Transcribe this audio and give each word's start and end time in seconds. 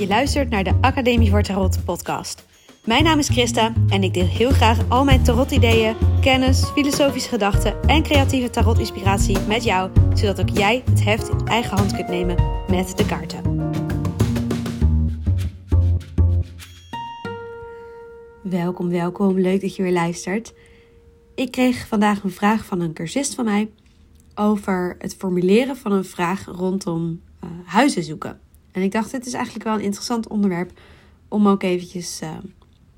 Je 0.00 0.06
luistert 0.06 0.50
naar 0.50 0.64
de 0.64 0.78
Academie 0.80 1.30
voor 1.30 1.42
Tarot 1.42 1.84
podcast. 1.84 2.46
Mijn 2.84 3.04
naam 3.04 3.18
is 3.18 3.28
Christa 3.28 3.72
en 3.88 4.02
ik 4.02 4.14
deel 4.14 4.26
heel 4.26 4.50
graag 4.50 4.88
al 4.88 5.04
mijn 5.04 5.22
tarot-ideeën, 5.22 5.96
kennis, 6.20 6.64
filosofische 6.64 7.28
gedachten 7.28 7.82
en 7.82 8.02
creatieve 8.02 8.50
tarot-inspiratie 8.50 9.38
met 9.40 9.64
jou, 9.64 9.90
zodat 10.14 10.40
ook 10.40 10.48
jij 10.48 10.82
het 10.90 11.04
heft 11.04 11.28
in 11.28 11.46
eigen 11.46 11.76
hand 11.76 11.94
kunt 11.94 12.08
nemen 12.08 12.36
met 12.68 12.96
de 12.96 13.06
kaarten. 13.06 13.70
Welkom, 18.42 18.88
welkom. 18.88 19.38
Leuk 19.38 19.60
dat 19.60 19.76
je 19.76 19.82
weer 19.82 19.92
luistert. 19.92 20.54
Ik 21.34 21.50
kreeg 21.50 21.86
vandaag 21.86 22.22
een 22.22 22.30
vraag 22.30 22.64
van 22.64 22.80
een 22.80 22.92
cursist 22.92 23.34
van 23.34 23.44
mij 23.44 23.70
over 24.34 24.96
het 24.98 25.14
formuleren 25.14 25.76
van 25.76 25.92
een 25.92 26.04
vraag 26.04 26.44
rondom 26.44 27.20
uh, 27.44 27.50
huizen 27.64 28.02
zoeken. 28.02 28.40
En 28.72 28.82
ik 28.82 28.92
dacht, 28.92 29.10
dit 29.10 29.26
is 29.26 29.32
eigenlijk 29.32 29.64
wel 29.64 29.74
een 29.74 29.80
interessant 29.80 30.28
onderwerp 30.28 30.80
om 31.28 31.48
ook 31.48 31.62
eventjes 31.62 32.22
uh, 32.22 32.36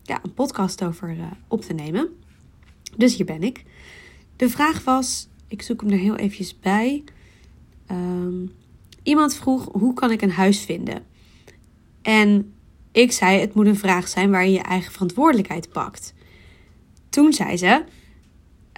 ja, 0.02 0.18
een 0.22 0.34
podcast 0.34 0.84
over 0.84 1.10
uh, 1.10 1.24
op 1.48 1.60
te 1.60 1.72
nemen. 1.72 2.08
Dus 2.96 3.16
hier 3.16 3.26
ben 3.26 3.42
ik. 3.42 3.64
De 4.36 4.48
vraag 4.48 4.84
was, 4.84 5.28
ik 5.48 5.62
zoek 5.62 5.80
hem 5.80 5.90
er 5.90 5.98
heel 5.98 6.16
eventjes 6.16 6.60
bij. 6.60 7.04
Um, 7.90 8.52
iemand 9.02 9.34
vroeg, 9.34 9.68
hoe 9.72 9.95
kan 9.95 10.10
ik 10.10 10.22
een 10.22 10.30
huis 10.30 10.60
vinden? 10.60 11.04
En 12.02 12.54
ik 12.92 13.12
zei, 13.12 13.40
het 13.40 13.54
moet 13.54 13.66
een 13.66 13.76
vraag 13.76 14.09
zijn 14.09 14.30
waar 14.30 14.45
je 14.45 14.52
je 14.52 14.62
eigen 14.62 14.92
verantwoordelijkheid 14.92 15.68
pakt. 15.68 16.14
Toen 17.09 17.32
zei 17.32 17.56
ze, 17.56 17.84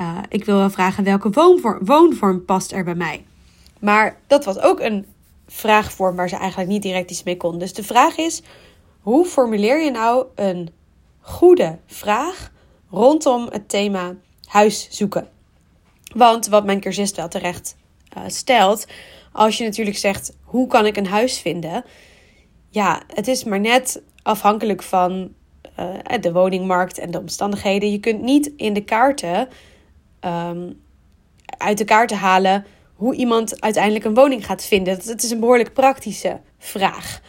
uh, 0.00 0.18
ik 0.28 0.44
wil 0.44 0.56
wel 0.56 0.70
vragen 0.70 1.04
welke 1.04 1.30
woonvorm, 1.30 1.84
woonvorm 1.84 2.44
past 2.44 2.72
er 2.72 2.84
bij 2.84 2.94
mij. 2.94 3.24
Maar 3.80 4.20
dat 4.26 4.44
was 4.44 4.58
ook 4.58 4.80
een 4.80 5.06
vraagvorm 5.46 6.16
waar 6.16 6.28
ze 6.28 6.36
eigenlijk 6.36 6.70
niet 6.70 6.82
direct 6.82 7.10
iets 7.10 7.22
mee 7.22 7.36
kon. 7.36 7.58
Dus 7.58 7.72
de 7.72 7.82
vraag 7.82 8.16
is: 8.16 8.42
hoe 9.00 9.24
formuleer 9.24 9.82
je 9.82 9.90
nou 9.90 10.26
een 10.34 10.70
goede 11.20 11.78
vraag 11.86 12.52
rondom 12.90 13.48
het 13.50 13.68
thema 13.68 14.14
huis 14.44 14.88
zoeken? 14.90 15.28
Want 16.14 16.46
wat 16.46 16.64
mijn 16.64 16.80
cursist 16.80 17.16
wel 17.16 17.28
terecht 17.28 17.76
uh, 18.16 18.22
stelt, 18.26 18.86
als 19.32 19.58
je 19.58 19.64
natuurlijk 19.64 19.96
zegt: 19.96 20.36
hoe 20.42 20.66
kan 20.66 20.86
ik 20.86 20.96
een 20.96 21.06
huis 21.06 21.38
vinden? 21.38 21.84
Ja, 22.68 23.02
het 23.14 23.28
is 23.28 23.44
maar 23.44 23.60
net 23.60 24.02
afhankelijk 24.22 24.82
van 24.82 25.32
uh, 25.80 26.20
de 26.20 26.32
woningmarkt 26.32 26.98
en 26.98 27.10
de 27.10 27.18
omstandigheden. 27.18 27.90
Je 27.90 28.00
kunt 28.00 28.22
niet 28.22 28.52
in 28.56 28.72
de 28.72 28.84
kaarten 28.84 29.48
um, 30.20 30.82
uit 31.58 31.78
de 31.78 31.84
kaarten 31.84 32.16
halen 32.16 32.64
hoe 32.94 33.14
iemand 33.14 33.60
uiteindelijk 33.60 34.04
een 34.04 34.14
woning 34.14 34.46
gaat 34.46 34.64
vinden. 34.64 34.94
Het 35.04 35.22
is 35.22 35.30
een 35.30 35.40
behoorlijk 35.40 35.72
praktische 35.72 36.40
vraag. 36.58 37.20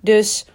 Dus 0.00 0.46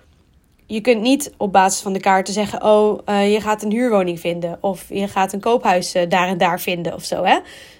je 0.65 0.81
kunt 0.81 1.01
niet 1.01 1.33
op 1.37 1.51
basis 1.51 1.81
van 1.81 1.93
de 1.93 1.99
kaarten 1.99 2.33
zeggen: 2.33 2.63
Oh, 2.63 2.99
uh, 3.05 3.33
je 3.33 3.41
gaat 3.41 3.63
een 3.63 3.71
huurwoning 3.71 4.19
vinden. 4.19 4.57
Of 4.61 4.85
je 4.89 5.07
gaat 5.07 5.33
een 5.33 5.39
koophuis 5.39 5.95
uh, 5.95 6.09
daar 6.09 6.27
en 6.27 6.37
daar 6.37 6.61
vinden 6.61 6.93
of 6.93 7.03
zo. 7.03 7.23
Hè? 7.23 7.39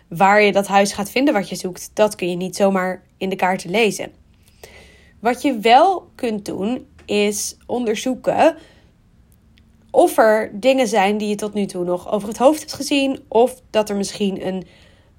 Waar 0.09 0.41
je 0.41 0.51
dat 0.51 0.67
huis 0.67 0.93
gaat 0.93 1.09
vinden 1.09 1.33
wat 1.33 1.49
je 1.49 1.55
zoekt, 1.55 1.91
dat 1.93 2.15
kun 2.15 2.29
je 2.29 2.35
niet 2.35 2.55
zomaar 2.55 3.03
in 3.17 3.29
de 3.29 3.35
kaarten 3.35 3.69
lezen. 3.69 4.11
Wat 5.19 5.41
je 5.41 5.59
wel 5.59 6.09
kunt 6.15 6.45
doen, 6.45 6.87
is 7.05 7.57
onderzoeken 7.65 8.57
of 9.95 10.17
er 10.17 10.51
dingen 10.53 10.87
zijn 10.87 11.17
die 11.17 11.27
je 11.27 11.35
tot 11.35 11.53
nu 11.53 11.65
toe 11.65 11.83
nog 11.83 12.11
over 12.11 12.27
het 12.27 12.37
hoofd 12.37 12.59
hebt 12.59 12.73
gezien. 12.73 13.19
Of 13.27 13.61
dat 13.69 13.89
er 13.89 13.95
misschien 13.95 14.47
een 14.47 14.67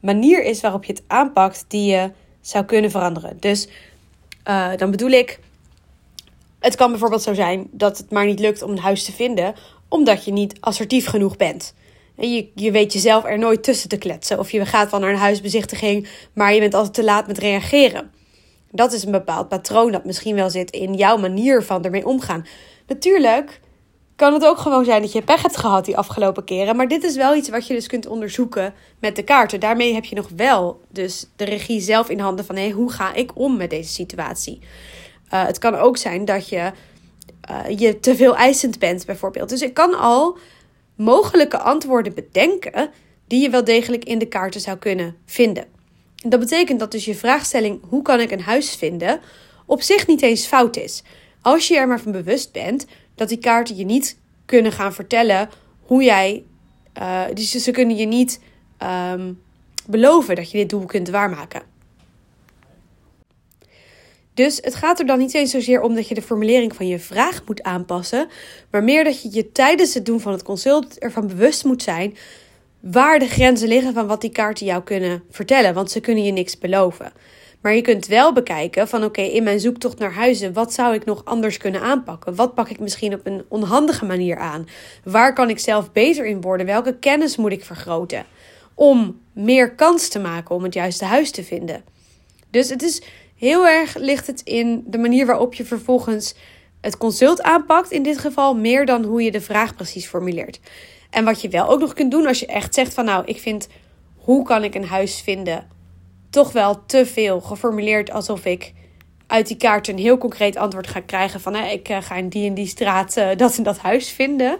manier 0.07 0.45
is 0.45 0.61
waarop 0.61 0.85
je 0.85 0.93
het 0.93 1.03
aanpakt 1.07 1.65
die 1.69 1.91
je 1.91 2.11
zou 2.41 2.65
kunnen 2.65 2.91
veranderen. 2.91 3.37
Dus 3.41 3.69
uh, 4.49 4.77
dan 4.77 4.91
bedoel 4.91 5.11
ik, 5.11 5.41
het 6.59 6.75
kan 6.75 6.91
bijvoorbeeld 6.91 7.23
zo 7.23 7.35
zijn 7.35 7.69
dat 7.71 7.99
het 7.99 8.11
maar 8.11 8.27
niet 8.27 8.41
lukt 8.41 8.63
om 8.63 8.71
een 8.71 8.79
huis 8.79 9.05
te 9.05 9.13
vinden, 9.13 9.55
omdat 9.89 10.25
je 10.25 10.33
niet 10.33 10.61
assertief 10.61 11.07
genoeg 11.07 11.37
bent. 11.37 11.75
En 12.17 12.35
je, 12.35 12.49
je 12.55 12.71
weet 12.71 12.93
jezelf 12.93 13.25
er 13.25 13.39
nooit 13.39 13.63
tussen 13.63 13.89
te 13.89 13.99
kletsen. 13.99 14.39
Of 14.39 14.51
je 14.51 14.67
gaat 14.67 14.91
wel 14.91 15.01
naar 15.01 15.11
een 15.11 15.17
huisbezichtiging, 15.17 16.09
maar 16.33 16.55
je 16.55 16.61
bent 16.61 16.75
altijd 16.75 16.95
te 16.95 17.05
laat 17.05 17.27
met 17.27 17.39
reageren. 17.39 18.11
Dat 18.71 18.93
is 18.93 19.05
een 19.05 19.11
bepaald 19.11 19.49
patroon 19.49 19.93
dat 19.93 20.05
misschien 20.05 20.35
wel 20.35 20.51
zit 20.51 20.71
in 20.71 20.95
jouw 20.95 21.17
manier 21.17 21.63
van 21.63 21.85
ermee 21.85 22.07
omgaan. 22.07 22.47
Natuurlijk 22.87 23.61
kan 24.17 24.33
het 24.33 24.45
ook 24.45 24.59
gewoon 24.59 24.85
zijn 24.85 25.03
dat 25.03 25.13
je 25.13 25.23
pech 25.23 25.43
hebt 25.43 25.57
gehad 25.57 25.85
die 25.85 25.97
afgelopen 25.97 26.45
keren. 26.45 26.77
Maar 26.77 26.89
dit 26.89 27.05
is 27.05 27.17
wel 27.17 27.35
iets 27.35 27.49
wat 27.49 27.67
je 27.67 27.75
dus 27.75 27.87
kunt 27.87 28.07
onderzoeken 28.07 28.75
met 29.01 29.17
de 29.17 29.23
kaarten. 29.23 29.61
Daarmee 29.61 29.95
heb 29.95 30.05
je 30.05 30.15
nog 30.15 30.29
wel 30.37 30.81
dus 30.89 31.27
de 31.37 31.45
regie 31.45 31.81
zelf 31.81 32.09
in 32.09 32.19
handen 32.19 32.45
van... 32.45 32.57
Hey, 32.57 32.71
hoe 32.71 32.93
ga 32.93 33.15
ik 33.15 33.31
om 33.35 33.57
met 33.57 33.71
deze 33.71 33.93
situatie? 33.93 34.59
Uh, 35.33 35.47
het 35.47 35.59
kan 35.59 35.75
ook 35.75 35.97
zijn 35.97 36.25
dat 36.25 36.49
je 36.49 36.73
uh, 37.51 37.79
je 37.79 38.01
te 38.01 38.17
veel 38.17 38.37
eisend 38.37 38.79
bent 38.79 39.07
bijvoorbeeld. 39.07 39.49
Dus 39.49 39.63
ik 39.63 39.75
kan 39.75 39.99
al 39.99 40.39
mogelijke 40.95 41.59
antwoorden 41.59 42.15
bedenken... 42.15 42.91
die 43.27 43.43
je 43.43 43.51
wel 43.51 43.65
degelijk 43.65 44.05
in 44.05 44.19
de 44.19 44.27
kaarten 44.27 44.61
zou 44.61 44.77
kunnen 44.77 45.17
vinden. 45.27 45.65
Dat 46.15 46.41
betekent 46.41 46.81
dat 46.81 46.91
dus 46.91 47.05
je 47.05 47.15
vraagstelling... 47.15 47.81
hoe 47.89 48.03
kan 48.03 48.21
ik 48.21 48.31
een 48.31 48.41
huis 48.41 48.75
vinden... 48.75 49.21
op 49.67 49.83
zich 49.83 50.07
niet 50.07 50.23
eens 50.23 50.47
fout 50.47 50.77
is. 50.77 51.03
Als 51.43 51.69
je 51.69 51.77
er 51.77 51.89
maar 51.89 52.01
van 52.01 52.13
bewust 52.13 52.53
bent 52.53 52.87
dat 53.17 53.29
die 53.29 53.39
kaarten 53.39 53.77
je 53.77 53.85
niet 53.85 54.19
kunnen 54.45 54.73
gaan 54.73 54.95
vertellen 54.95 55.49
hoe 55.81 56.03
jij. 56.03 56.45
Uh, 56.99 57.23
dus 57.35 57.51
ze 57.51 57.71
kunnen 57.71 57.97
je 57.97 58.07
niet 58.07 58.41
um, 59.13 59.43
beloven 59.87 60.37
dat 60.37 60.51
je 60.51 60.59
dit 60.59 60.71
doel 60.71 60.85
kunt 60.85 61.09
waarmaken. 61.09 61.63
Dus 64.35 64.59
het 64.63 64.75
gaat 64.75 64.99
er 64.99 65.07
dan 65.07 65.19
niet 65.19 65.35
eens 65.35 65.51
zozeer 65.51 65.81
om 65.81 65.95
dat 65.95 66.09
je 66.09 66.15
de 66.15 66.23
formulering 66.23 66.77
van 66.77 66.87
je 66.87 66.99
vraag 66.99 67.43
moet 67.47 67.63
aanpassen, 67.63 68.29
maar 68.71 68.85
meer 68.85 69.05
dat 69.05 69.23
je 69.23 69.29
je 69.33 69.53
tijdens 69.53 69.95
het 69.95 70.07
doen 70.07 70.21
van 70.21 70.33
het 70.33 70.43
consult 70.43 70.99
ervan 70.99 71.27
bewust 71.27 71.65
moet 71.65 71.83
zijn 71.83 72.17
waar 72.81 73.19
de 73.19 73.29
grenzen 73.29 73.69
liggen 73.69 73.95
van 73.95 74.07
wat 74.07 74.21
die 74.21 74.31
kaarten 74.31 74.67
jou 74.67 74.83
kunnen 74.83 75.23
vertellen, 75.31 75.75
want 75.75 75.91
ze 75.91 76.01
kunnen 76.01 76.25
je 76.25 76.33
niks 76.33 76.59
beloven. 76.59 77.13
Maar 77.67 77.75
je 77.75 77.83
kunt 77.83 78.07
wel 78.07 78.33
bekijken 78.33 78.89
van 78.89 79.05
oké, 79.05 79.21
in 79.21 79.43
mijn 79.43 79.61
zoektocht 79.61 79.99
naar 79.99 80.13
huizen, 80.13 80.53
wat 80.53 80.73
zou 80.73 80.95
ik 80.95 81.05
nog 81.05 81.25
anders 81.25 81.57
kunnen 81.57 81.81
aanpakken? 81.81 82.35
Wat 82.35 82.55
pak 82.55 82.69
ik 82.69 82.81
misschien 82.81 83.15
op 83.15 83.21
een 83.25 83.45
onhandige 83.49 84.05
manier 84.05 84.39
aan? 84.39 84.69
Waar 85.05 85.35
kan 85.35 85.51
ik 85.51 85.59
zelf 85.59 85.93
beter 85.93 86.27
in 86.27 86.41
worden? 86.41 86.67
Welke 86.67 86.99
kennis 86.99 87.37
moet 87.37 87.53
ik 87.53 87.65
vergroten? 87.65 88.25
Om 88.75 89.21
meer 89.33 89.75
kans 89.75 90.09
te 90.09 90.19
maken 90.19 90.55
om 90.55 90.63
het 90.63 90.75
juiste 90.75 91.05
huis 91.05 91.31
te 91.31 91.45
vinden. 91.45 91.85
Dus 92.51 92.69
het 92.69 92.83
is 92.83 93.03
heel 93.37 93.67
erg 93.67 93.95
ligt 93.95 94.27
het 94.27 94.41
in 94.41 94.85
de 94.87 94.99
manier 94.99 95.27
waarop 95.27 95.55
je 95.55 95.65
vervolgens 95.65 96.35
het 96.81 96.97
consult 96.97 97.43
aanpakt. 97.43 97.91
In 97.91 98.03
dit 98.03 98.19
geval 98.19 98.55
meer 98.55 98.87
dan 98.87 99.05
hoe 99.05 99.23
je 99.23 99.31
de 99.31 99.41
vraag 99.41 99.75
precies 99.75 100.07
formuleert. 100.07 100.61
En 101.11 101.25
wat 101.25 101.41
je 101.41 101.49
wel 101.49 101.69
ook 101.69 101.81
nog 101.81 101.93
kunt 101.93 102.11
doen 102.11 102.27
als 102.27 102.41
je 102.41 102.47
echt 102.47 102.75
zegt 102.75 102.95
van 102.95 103.05
nou, 103.05 103.25
ik 103.25 103.39
vind 103.39 103.69
hoe 104.17 104.45
kan 104.45 104.65
ik 104.65 104.75
een 104.75 104.87
huis 104.87 105.21
vinden 105.21 105.75
toch 106.37 106.53
wel 106.53 106.87
te 106.87 107.07
veel 107.07 107.41
geformuleerd 107.41 108.11
alsof 108.11 108.45
ik 108.45 108.73
uit 109.27 109.47
die 109.47 109.57
kaart 109.57 109.89
een 109.89 109.99
heel 109.99 110.19
concreet 110.19 110.57
antwoord 110.57 110.87
ga 110.87 111.01
krijgen 111.01 111.41
van 111.41 111.57
ik 111.57 111.89
eh, 111.89 112.03
ga 112.03 112.15
in 112.15 112.29
die 112.29 112.49
en 112.49 112.55
die 112.55 112.67
straat 112.67 113.17
uh, 113.17 113.29
dat 113.37 113.57
en 113.57 113.63
dat 113.63 113.79
huis 113.79 114.11
vinden. 114.11 114.59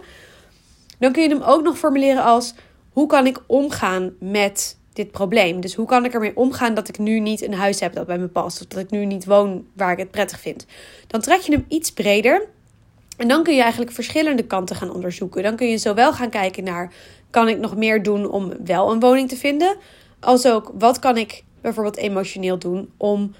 Dan 0.99 1.11
kun 1.11 1.23
je 1.23 1.29
hem 1.29 1.41
ook 1.41 1.63
nog 1.63 1.77
formuleren 1.77 2.23
als 2.23 2.53
hoe 2.91 3.07
kan 3.07 3.25
ik 3.25 3.39
omgaan 3.47 4.13
met 4.19 4.77
dit 4.93 5.11
probleem? 5.11 5.61
Dus 5.61 5.75
hoe 5.75 5.85
kan 5.85 6.05
ik 6.05 6.13
ermee 6.13 6.35
omgaan 6.35 6.73
dat 6.73 6.87
ik 6.87 6.97
nu 6.97 7.19
niet 7.19 7.41
een 7.41 7.53
huis 7.53 7.79
heb 7.79 7.93
dat 7.93 8.07
bij 8.07 8.17
me 8.17 8.27
past 8.27 8.61
of 8.61 8.67
dat 8.67 8.79
ik 8.79 8.89
nu 8.89 9.05
niet 9.05 9.25
woon 9.25 9.67
waar 9.73 9.91
ik 9.91 9.97
het 9.97 10.11
prettig 10.11 10.39
vind? 10.39 10.65
Dan 11.07 11.21
trek 11.21 11.39
je 11.39 11.51
hem 11.51 11.65
iets 11.67 11.91
breder 11.91 12.47
en 13.17 13.27
dan 13.27 13.43
kun 13.43 13.55
je 13.55 13.61
eigenlijk 13.61 13.91
verschillende 13.91 14.43
kanten 14.43 14.75
gaan 14.75 14.93
onderzoeken. 14.93 15.43
Dan 15.43 15.55
kun 15.55 15.67
je 15.67 15.77
zowel 15.77 16.13
gaan 16.13 16.29
kijken 16.29 16.63
naar 16.63 16.93
kan 17.29 17.47
ik 17.47 17.57
nog 17.57 17.75
meer 17.75 18.03
doen 18.03 18.29
om 18.29 18.53
wel 18.65 18.91
een 18.91 18.99
woning 18.99 19.29
te 19.29 19.37
vinden, 19.37 19.77
als 20.19 20.45
ook 20.45 20.71
wat 20.77 20.99
kan 20.99 21.17
ik 21.17 21.45
bijvoorbeeld 21.73 22.05
emotioneel 22.05 22.57
doen 22.57 22.91
om 22.97 23.35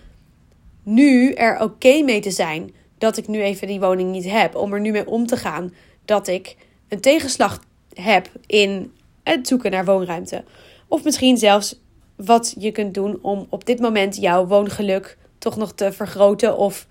nu 0.83 1.33
er 1.33 1.61
oké 1.61 2.01
mee 2.01 2.19
te 2.19 2.31
zijn 2.31 2.73
dat 2.97 3.17
ik 3.17 3.27
nu 3.27 3.41
even 3.41 3.67
die 3.67 3.79
woning 3.79 4.11
niet 4.11 4.29
heb. 4.31 4.55
Om 4.55 4.73
er 4.73 4.79
nu 4.79 4.91
mee 4.91 5.07
om 5.07 5.25
te 5.25 5.37
gaan 5.37 5.73
dat 6.05 6.27
ik 6.27 6.55
een 6.87 6.99
tegenslag 6.99 7.63
heb 7.93 8.29
in 8.45 8.91
het 9.23 9.47
zoeken 9.47 9.71
naar 9.71 9.85
woonruimte. 9.85 10.43
Of 10.87 11.03
misschien 11.03 11.37
zelfs 11.37 11.79
wat 12.15 12.55
je 12.57 12.71
kunt 12.71 12.93
doen 12.93 13.19
om 13.21 13.47
op 13.49 13.65
dit 13.65 13.79
moment 13.79 14.15
jouw 14.15 14.45
woongeluk 14.45 15.17
toch 15.37 15.57
nog 15.57 15.73
te 15.73 15.91
vergroten 15.91 16.57
of 16.57 16.87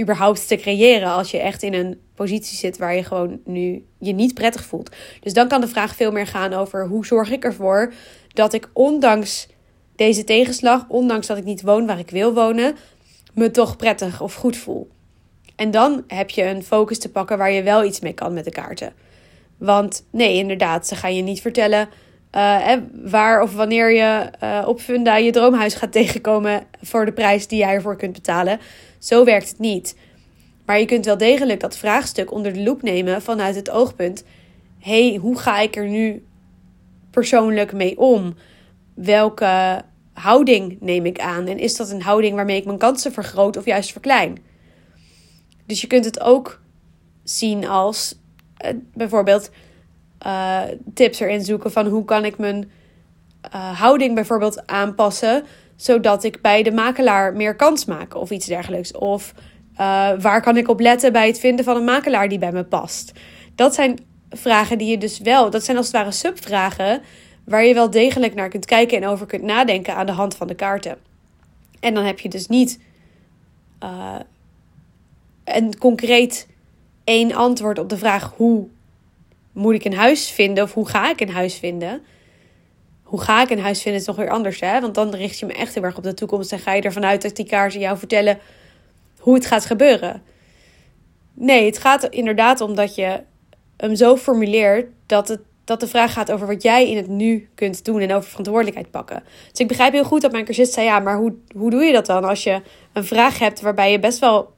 überhaupt 0.00 0.48
te 0.48 0.56
creëren 0.56 1.08
als 1.08 1.30
je 1.30 1.38
echt 1.38 1.62
in 1.62 1.74
een 1.74 2.00
positie 2.14 2.56
zit 2.56 2.78
waar 2.78 2.94
je 2.94 3.04
gewoon 3.04 3.40
nu 3.44 3.84
je 3.98 4.12
niet 4.12 4.34
prettig 4.34 4.64
voelt. 4.64 4.90
Dus 5.20 5.32
dan 5.32 5.48
kan 5.48 5.60
de 5.60 5.68
vraag 5.68 5.96
veel 5.96 6.12
meer 6.12 6.26
gaan 6.26 6.52
over 6.52 6.86
hoe 6.86 7.06
zorg 7.06 7.30
ik 7.30 7.44
ervoor 7.44 7.92
dat 8.32 8.52
ik 8.52 8.70
ondanks 8.72 9.48
deze 9.96 10.24
tegenslag, 10.24 10.84
ondanks 10.88 11.26
dat 11.26 11.36
ik 11.36 11.44
niet 11.44 11.62
woon 11.62 11.86
waar 11.86 11.98
ik 11.98 12.10
wil 12.10 12.34
wonen, 12.34 12.76
me 13.32 13.50
toch 13.50 13.76
prettig 13.76 14.20
of 14.20 14.34
goed 14.34 14.56
voel. 14.56 14.88
En 15.56 15.70
dan 15.70 16.04
heb 16.06 16.30
je 16.30 16.44
een 16.44 16.62
focus 16.62 16.98
te 16.98 17.10
pakken 17.10 17.38
waar 17.38 17.52
je 17.52 17.62
wel 17.62 17.84
iets 17.84 18.00
mee 18.00 18.12
kan 18.12 18.32
met 18.32 18.44
de 18.44 18.50
kaarten. 18.50 18.92
Want 19.56 20.06
nee, 20.10 20.36
inderdaad, 20.36 20.86
ze 20.86 20.96
gaan 20.96 21.16
je 21.16 21.22
niet 21.22 21.40
vertellen 21.40 21.88
uh, 22.36 22.72
waar 23.04 23.42
of 23.42 23.54
wanneer 23.54 23.92
je 23.92 24.30
uh, 24.42 24.64
op 24.66 24.80
Funda 24.80 25.16
je 25.16 25.32
droomhuis 25.32 25.74
gaat 25.74 25.92
tegenkomen 25.92 26.66
voor 26.82 27.04
de 27.04 27.12
prijs 27.12 27.46
die 27.46 27.58
jij 27.58 27.74
ervoor 27.74 27.96
kunt 27.96 28.12
betalen. 28.12 28.60
Zo 28.98 29.24
werkt 29.24 29.48
het 29.48 29.58
niet. 29.58 29.96
Maar 30.66 30.78
je 30.78 30.86
kunt 30.86 31.04
wel 31.04 31.16
degelijk 31.16 31.60
dat 31.60 31.76
vraagstuk 31.76 32.32
onder 32.32 32.52
de 32.52 32.62
loep 32.62 32.82
nemen 32.82 33.22
vanuit 33.22 33.54
het 33.54 33.70
oogpunt: 33.70 34.24
hey, 34.78 35.18
hoe 35.20 35.38
ga 35.38 35.60
ik 35.60 35.76
er 35.76 35.88
nu 35.88 36.24
persoonlijk 37.10 37.72
mee 37.72 37.98
om? 37.98 38.34
Welke 38.94 39.82
houding 40.12 40.76
neem 40.80 41.06
ik 41.06 41.20
aan? 41.20 41.46
En 41.46 41.58
is 41.58 41.76
dat 41.76 41.90
een 41.90 42.02
houding 42.02 42.34
waarmee 42.34 42.56
ik 42.56 42.64
mijn 42.64 42.78
kansen 42.78 43.12
vergroot 43.12 43.56
of 43.56 43.64
juist 43.64 43.92
verklein? 43.92 44.38
Dus 45.66 45.80
je 45.80 45.86
kunt 45.86 46.04
het 46.04 46.20
ook 46.20 46.60
zien 47.24 47.66
als 47.66 48.18
uh, 48.64 48.70
bijvoorbeeld 48.94 49.50
uh, 50.26 50.62
tips 50.94 51.20
erin 51.20 51.44
zoeken 51.44 51.72
van 51.72 51.86
hoe 51.86 52.04
kan 52.04 52.24
ik 52.24 52.38
mijn 52.38 52.70
uh, 53.54 53.80
houding 53.80 54.14
bijvoorbeeld 54.14 54.66
aanpassen 54.66 55.44
zodat 55.76 56.24
ik 56.24 56.40
bij 56.40 56.62
de 56.62 56.72
makelaar 56.72 57.36
meer 57.36 57.56
kans 57.56 57.84
maak 57.84 58.14
of 58.14 58.30
iets 58.30 58.46
dergelijks. 58.46 58.92
Of 58.92 59.34
waar 60.18 60.42
kan 60.42 60.56
ik 60.56 60.68
op 60.68 60.80
letten 60.80 61.12
bij 61.12 61.26
het 61.26 61.38
vinden 61.38 61.64
van 61.64 61.76
een 61.76 61.84
makelaar 61.84 62.28
die 62.28 62.38
bij 62.38 62.52
me 62.52 62.64
past? 62.64 63.12
Dat 63.54 63.74
zijn 63.74 63.98
vragen 64.30 64.78
die 64.78 64.90
je 64.90 64.98
dus 64.98 65.18
wel, 65.18 65.50
dat 65.50 65.64
zijn 65.64 65.76
als 65.76 65.86
het 65.86 65.94
ware 65.94 66.10
subvragen 66.10 67.02
waar 67.44 67.64
je 67.64 67.74
wel 67.74 67.90
degelijk 67.90 68.34
naar 68.34 68.48
kunt 68.48 68.64
kijken 68.64 69.02
en 69.02 69.08
over 69.08 69.26
kunt 69.26 69.42
nadenken 69.42 69.94
aan 69.94 70.06
de 70.06 70.12
hand 70.12 70.36
van 70.36 70.46
de 70.46 70.54
kaarten. 70.54 70.98
En 71.80 71.94
dan 71.94 72.04
heb 72.04 72.20
je 72.20 72.28
dus 72.28 72.46
niet 72.46 72.80
uh, 73.82 74.16
een 75.44 75.78
concreet 75.78 76.48
één 77.04 77.32
antwoord 77.32 77.78
op 77.78 77.88
de 77.88 77.98
vraag 77.98 78.32
hoe 78.36 78.68
moet 79.52 79.74
ik 79.74 79.84
een 79.84 79.94
huis 79.94 80.30
vinden 80.30 80.64
of 80.64 80.74
hoe 80.74 80.88
ga 80.88 81.10
ik 81.10 81.20
een 81.20 81.30
huis 81.30 81.54
vinden. 81.54 82.02
Hoe 83.02 83.20
ga 83.20 83.42
ik 83.42 83.50
een 83.50 83.60
huis 83.60 83.82
vinden 83.82 84.00
is 84.00 84.06
nog 84.06 84.16
weer 84.16 84.30
anders, 84.30 84.60
hè? 84.60 84.80
Want 84.80 84.94
dan 84.94 85.14
richt 85.14 85.38
je 85.38 85.46
me 85.46 85.52
echt 85.52 85.74
heel 85.74 85.82
erg 85.82 85.96
op 85.96 86.02
de 86.02 86.14
toekomst 86.14 86.52
en 86.52 86.58
ga 86.58 86.72
je 86.72 86.82
ervan 86.82 87.04
uit 87.04 87.22
dat 87.22 87.36
die 87.36 87.46
kaarten 87.46 87.80
jou 87.80 87.98
vertellen 87.98 88.38
hoe 89.18 89.34
het 89.34 89.46
gaat 89.46 89.64
gebeuren. 89.64 90.22
Nee, 91.34 91.66
het 91.66 91.78
gaat 91.78 92.04
inderdaad 92.04 92.60
om 92.60 92.74
dat 92.74 92.94
je 92.94 93.22
hem 93.76 93.94
zo 93.94 94.16
formuleert 94.16 94.86
dat, 95.06 95.28
het, 95.28 95.40
dat 95.64 95.80
de 95.80 95.86
vraag 95.86 96.12
gaat 96.12 96.32
over 96.32 96.46
wat 96.46 96.62
jij 96.62 96.90
in 96.90 96.96
het 96.96 97.08
nu 97.08 97.48
kunt 97.54 97.84
doen 97.84 98.00
en 98.00 98.12
over 98.12 98.28
verantwoordelijkheid 98.28 98.90
pakken. 98.90 99.22
Dus 99.50 99.60
ik 99.60 99.68
begrijp 99.68 99.92
heel 99.92 100.04
goed 100.04 100.20
dat 100.20 100.32
mijn 100.32 100.44
cursist 100.44 100.72
zei: 100.72 100.86
ja, 100.86 100.98
maar 100.98 101.16
hoe, 101.16 101.34
hoe 101.56 101.70
doe 101.70 101.84
je 101.84 101.92
dat 101.92 102.06
dan 102.06 102.24
als 102.24 102.44
je 102.44 102.62
een 102.92 103.04
vraag 103.04 103.38
hebt 103.38 103.60
waarbij 103.60 103.90
je 103.92 103.98
best 103.98 104.18
wel 104.18 104.52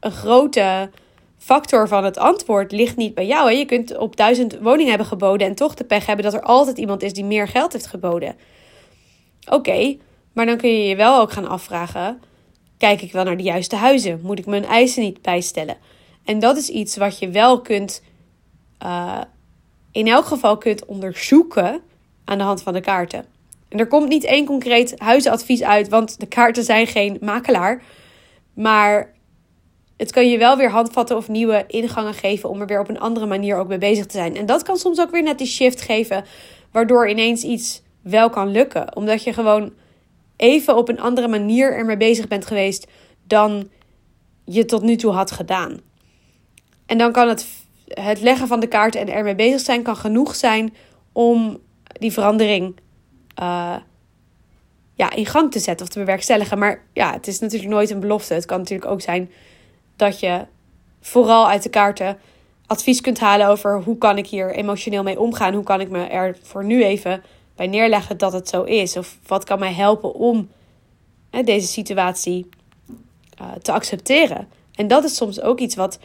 een 0.00 0.12
grote 0.12 0.90
factor 1.38 1.88
van 1.88 2.04
het 2.04 2.18
antwoord 2.18 2.72
ligt 2.72 2.96
niet 2.96 3.14
bij 3.14 3.26
jou. 3.26 3.50
Hè? 3.50 3.58
Je 3.58 3.64
kunt 3.64 3.96
op 3.96 4.16
duizend 4.16 4.58
woningen 4.58 4.88
hebben 4.88 5.06
geboden 5.06 5.46
en 5.46 5.54
toch 5.54 5.74
de 5.74 5.84
pech 5.84 6.06
hebben 6.06 6.24
dat 6.24 6.34
er 6.34 6.42
altijd 6.42 6.78
iemand 6.78 7.02
is 7.02 7.12
die 7.12 7.24
meer 7.24 7.48
geld 7.48 7.72
heeft 7.72 7.86
geboden. 7.86 8.36
Oké, 9.50 9.96
maar 10.32 10.46
dan 10.46 10.56
kun 10.56 10.70
je 10.70 10.88
je 10.88 10.96
wel 10.96 11.20
ook 11.20 11.32
gaan 11.32 11.48
afvragen: 11.48 12.20
kijk 12.78 13.02
ik 13.02 13.12
wel 13.12 13.24
naar 13.24 13.36
de 13.36 13.42
juiste 13.42 13.76
huizen? 13.76 14.20
Moet 14.22 14.38
ik 14.38 14.46
mijn 14.46 14.64
eisen 14.64 15.02
niet 15.02 15.22
bijstellen? 15.22 15.76
En 16.24 16.38
dat 16.38 16.56
is 16.56 16.68
iets 16.68 16.96
wat 16.96 17.18
je 17.18 17.28
wel 17.28 17.60
kunt 17.60 18.02
uh, 18.82 19.20
in 19.92 20.06
elk 20.06 20.24
geval 20.24 20.58
kunt 20.58 20.84
onderzoeken 20.84 21.80
aan 22.24 22.38
de 22.38 22.44
hand 22.44 22.62
van 22.62 22.72
de 22.72 22.80
kaarten. 22.80 23.24
En 23.68 23.78
er 23.78 23.86
komt 23.86 24.08
niet 24.08 24.24
één 24.24 24.44
concreet 24.44 24.94
huizenadvies 24.96 25.62
uit, 25.62 25.88
want 25.88 26.20
de 26.20 26.26
kaarten 26.26 26.64
zijn 26.64 26.86
geen 26.86 27.18
makelaar. 27.20 27.82
Maar 28.54 29.14
het 29.96 30.12
kan 30.12 30.30
je 30.30 30.38
wel 30.38 30.56
weer 30.56 30.70
handvatten 30.70 31.16
of 31.16 31.28
nieuwe 31.28 31.64
ingangen 31.66 32.14
geven 32.14 32.48
om 32.48 32.60
er 32.60 32.66
weer 32.66 32.80
op 32.80 32.88
een 32.88 33.00
andere 33.00 33.26
manier 33.26 33.56
ook 33.56 33.68
mee 33.68 33.78
bezig 33.78 34.06
te 34.06 34.16
zijn. 34.16 34.36
En 34.36 34.46
dat 34.46 34.62
kan 34.62 34.76
soms 34.76 35.00
ook 35.00 35.10
weer 35.10 35.22
net 35.22 35.38
die 35.38 35.46
shift 35.46 35.80
geven, 35.80 36.24
waardoor 36.72 37.08
ineens 37.08 37.42
iets 37.42 37.82
wel 38.02 38.30
kan 38.30 38.48
lukken. 38.48 38.96
Omdat 38.96 39.24
je 39.24 39.32
gewoon 39.32 39.72
even 40.36 40.76
op 40.76 40.88
een 40.88 41.00
andere 41.00 41.28
manier 41.28 41.72
ermee 41.72 41.96
bezig 41.96 42.28
bent 42.28 42.46
geweest 42.46 42.86
dan 43.26 43.70
je 44.44 44.64
tot 44.64 44.82
nu 44.82 44.96
toe 44.96 45.12
had 45.12 45.30
gedaan. 45.30 45.80
En 46.86 46.98
dan 46.98 47.12
kan 47.12 47.28
het 47.28 47.46
het 47.88 48.20
leggen 48.20 48.46
van 48.46 48.60
de 48.60 48.66
kaarten 48.66 49.00
en 49.00 49.12
ermee 49.12 49.34
bezig 49.34 49.60
zijn 49.60 49.82
kan 49.82 49.96
genoeg 49.96 50.34
zijn 50.34 50.74
om 51.12 51.58
die 51.92 52.12
verandering 52.12 52.76
uh, 53.40 53.76
ja, 54.94 55.10
in 55.10 55.26
gang 55.26 55.52
te 55.52 55.58
zetten 55.58 55.86
of 55.86 55.92
te 55.92 55.98
bewerkstelligen. 55.98 56.58
Maar 56.58 56.82
ja, 56.92 57.12
het 57.12 57.26
is 57.26 57.38
natuurlijk 57.38 57.70
nooit 57.70 57.90
een 57.90 58.00
belofte. 58.00 58.34
Het 58.34 58.46
kan 58.46 58.58
natuurlijk 58.58 58.90
ook 58.90 59.00
zijn 59.00 59.30
dat 59.96 60.20
je 60.20 60.46
vooral 61.00 61.48
uit 61.48 61.62
de 61.62 61.68
kaarten 61.68 62.18
advies 62.66 63.00
kunt 63.00 63.18
halen 63.18 63.48
over 63.48 63.82
hoe 63.82 63.98
kan 63.98 64.18
ik 64.18 64.26
hier 64.26 64.54
emotioneel 64.54 65.02
mee 65.02 65.20
omgaan. 65.20 65.54
Hoe 65.54 65.64
kan 65.64 65.80
ik 65.80 65.90
me 65.90 66.04
er 66.04 66.36
voor 66.42 66.64
nu 66.64 66.84
even 66.84 67.22
bij 67.56 67.66
neerleggen 67.66 68.18
dat 68.18 68.32
het 68.32 68.48
zo 68.48 68.62
is. 68.62 68.96
Of 68.96 69.18
wat 69.26 69.44
kan 69.44 69.58
mij 69.58 69.72
helpen 69.72 70.14
om 70.14 70.48
hè, 71.30 71.42
deze 71.42 71.66
situatie 71.66 72.48
uh, 73.40 73.52
te 73.62 73.72
accepteren. 73.72 74.48
En 74.74 74.88
dat 74.88 75.04
is 75.04 75.16
soms 75.16 75.40
ook 75.40 75.60
iets 75.60 75.74
wat 75.74 75.98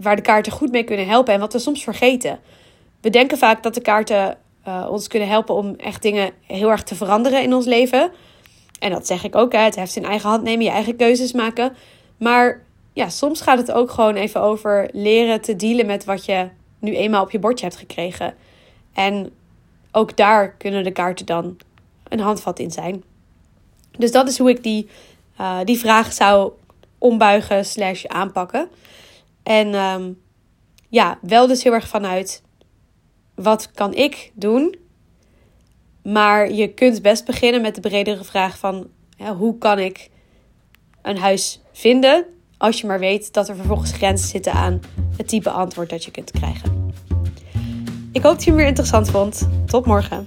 waar 0.00 0.16
de 0.16 0.22
kaarten 0.22 0.52
goed 0.52 0.70
mee 0.70 0.84
kunnen 0.84 1.06
helpen 1.06 1.34
en 1.34 1.40
wat 1.40 1.52
we 1.52 1.58
soms 1.58 1.84
vergeten. 1.84 2.38
We 3.00 3.10
denken 3.10 3.38
vaak 3.38 3.62
dat 3.62 3.74
de 3.74 3.80
kaarten 3.80 4.38
uh, 4.68 4.86
ons 4.90 5.08
kunnen 5.08 5.28
helpen 5.28 5.54
om 5.54 5.74
echt 5.76 6.02
dingen 6.02 6.30
heel 6.40 6.70
erg 6.70 6.82
te 6.82 6.94
veranderen 6.94 7.42
in 7.42 7.54
ons 7.54 7.66
leven. 7.66 8.10
En 8.78 8.90
dat 8.90 9.06
zeg 9.06 9.24
ik 9.24 9.36
ook, 9.36 9.52
hè, 9.52 9.58
het 9.58 9.76
heft 9.76 9.96
in 9.96 10.04
eigen 10.04 10.28
hand 10.28 10.42
nemen, 10.42 10.64
je 10.64 10.70
eigen 10.70 10.96
keuzes 10.96 11.32
maken. 11.32 11.76
Maar 12.18 12.62
ja, 12.92 13.08
soms 13.08 13.40
gaat 13.40 13.58
het 13.58 13.72
ook 13.72 13.90
gewoon 13.90 14.14
even 14.14 14.40
over 14.40 14.88
leren 14.92 15.40
te 15.40 15.56
dealen 15.56 15.86
met 15.86 16.04
wat 16.04 16.24
je 16.24 16.48
nu 16.78 16.96
eenmaal 16.96 17.22
op 17.22 17.30
je 17.30 17.38
bordje 17.38 17.66
hebt 17.66 17.78
gekregen. 17.78 18.34
En 18.92 19.30
ook 19.92 20.16
daar 20.16 20.52
kunnen 20.52 20.84
de 20.84 20.92
kaarten 20.92 21.26
dan 21.26 21.56
een 22.08 22.20
handvat 22.20 22.58
in 22.58 22.70
zijn. 22.70 23.02
Dus 23.98 24.12
dat 24.12 24.28
is 24.28 24.38
hoe 24.38 24.50
ik 24.50 24.62
die, 24.62 24.88
uh, 25.40 25.58
die 25.64 25.78
vraag 25.78 26.12
zou 26.12 26.52
ombuigen 26.98 27.64
slash 27.64 28.04
aanpakken. 28.04 28.68
En 29.46 29.74
um, 29.74 30.20
ja, 30.88 31.18
wel 31.22 31.46
dus 31.46 31.62
heel 31.62 31.72
erg 31.72 31.88
vanuit 31.88 32.42
wat 33.34 33.70
kan 33.70 33.94
ik 33.94 34.32
doen? 34.34 34.76
Maar 36.02 36.52
je 36.52 36.68
kunt 36.68 37.02
best 37.02 37.24
beginnen 37.24 37.60
met 37.60 37.74
de 37.74 37.80
bredere 37.80 38.24
vraag 38.24 38.58
van 38.58 38.86
hoe 39.36 39.58
kan 39.58 39.78
ik 39.78 40.10
een 41.02 41.18
huis 41.18 41.60
vinden? 41.72 42.24
Als 42.58 42.80
je 42.80 42.86
maar 42.86 42.98
weet 42.98 43.32
dat 43.32 43.48
er 43.48 43.56
vervolgens 43.56 43.92
grenzen 43.92 44.28
zitten 44.28 44.52
aan 44.52 44.80
het 45.16 45.28
type 45.28 45.50
antwoord 45.50 45.90
dat 45.90 46.04
je 46.04 46.10
kunt 46.10 46.30
krijgen. 46.30 46.92
Ik 48.12 48.22
hoop 48.22 48.32
dat 48.32 48.44
je 48.44 48.50
hem 48.50 48.58
weer 48.58 48.68
interessant 48.68 49.10
vond. 49.10 49.48
Tot 49.66 49.86
morgen. 49.86 50.26